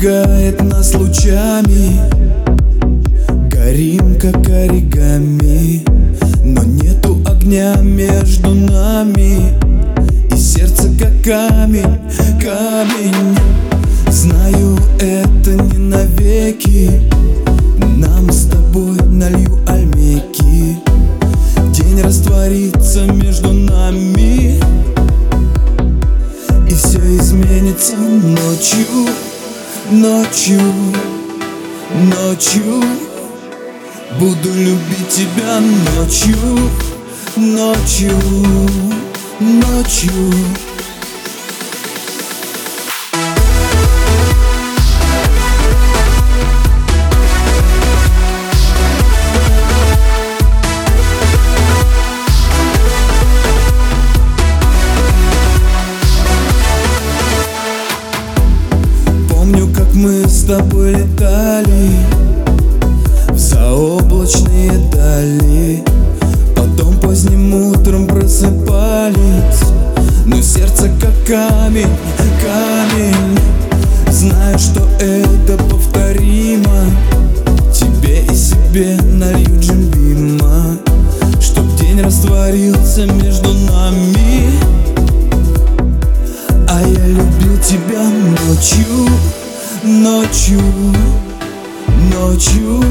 Обжигает 0.00 0.62
нас 0.62 0.94
лучами. 0.94 2.00
Горим 3.50 4.18
как 4.18 4.48
оригами 4.48 5.84
Но 6.42 6.64
нету 6.64 7.22
огня 7.26 7.76
между 7.82 8.54
нами. 8.54 9.52
И 10.32 10.36
сердце 10.38 10.88
как 10.98 11.12
камень, 11.22 11.98
камень. 12.40 13.36
Знаю, 14.08 14.78
это 14.98 15.50
не 15.50 15.76
навеки. 15.76 17.02
Нам 17.98 18.32
с 18.32 18.46
тобой 18.46 18.96
налью 19.06 19.58
альмеки. 19.66 20.78
День 21.74 22.00
растворится 22.02 23.04
между 23.04 23.52
нами. 23.52 24.58
И 26.70 26.74
все 26.74 27.00
изменится 27.18 27.96
ночью 27.96 28.86
Ночью, 29.90 30.60
ночью. 31.92 32.80
Буду 34.20 34.48
любить 34.54 35.08
тебя 35.08 35.58
ночью, 35.58 36.36
ночью, 37.34 38.16
ночью 39.40 40.12
мы 60.00 60.26
с 60.26 60.44
тобой 60.44 60.92
летали 60.92 61.90
В 63.28 63.38
заоблачные 63.38 64.72
дали. 64.90 65.84
Потом 66.56 66.98
поздним 66.98 67.52
утром 67.54 68.06
просыпались 68.06 69.60
Но 70.24 70.40
сердце 70.40 70.90
как 71.00 71.12
камень, 71.26 71.94
камень. 72.40 73.38
Знаю, 74.10 74.58
что 74.58 74.80
это 75.04 75.62
повторимо 75.64 76.86
Тебе 77.74 78.24
и 78.24 78.34
себе 78.34 78.98
налью 79.02 79.60
джимбима 79.60 80.78
Чтоб 81.42 81.66
день 81.76 82.00
растворился 82.00 83.04
между 83.04 83.52
нами. 83.52 84.50
А 86.68 86.80
я 86.80 87.06
любил 87.06 87.58
тебя 87.62 88.08
ночью 88.48 89.10
Ночью, 89.82 90.60
ночью. 92.12 92.82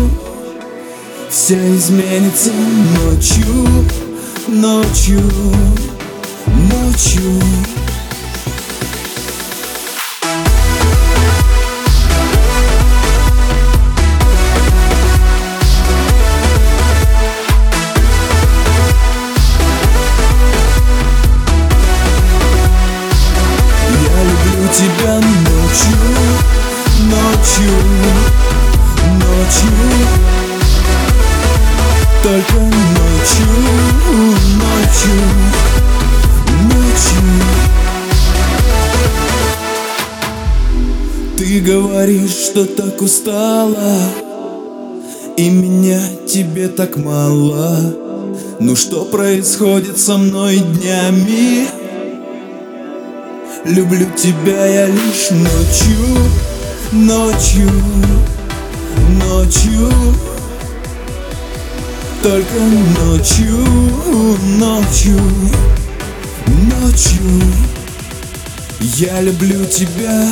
Все 1.30 1.56
изменится 1.76 2.50
ночью, 2.98 3.86
ночью, 4.48 5.22
ночью 6.48 7.42
говоришь, 41.70 42.32
что 42.32 42.66
так 42.66 43.00
устала 43.00 44.00
И 45.38 45.50
меня 45.52 46.02
тебе 46.28 46.68
так 46.68 46.98
мало. 46.98 47.94
Ну 48.60 48.76
что 48.76 49.06
происходит 49.06 50.00
со 50.00 50.18
мной 50.18 50.58
днями? 50.58 51.68
Люблю 53.66 54.08
тебя 54.18 54.66
я 54.66 54.88
лишь 54.88 55.30
ночью 55.30 56.18
Ночью, 56.92 57.70
ночью. 59.28 59.92
Только 62.24 62.60
ночью, 63.00 63.58
ночью, 64.58 65.20
ночью. 66.48 67.22
Я 68.80 69.22
люблю 69.22 69.66
тебя 69.66 70.26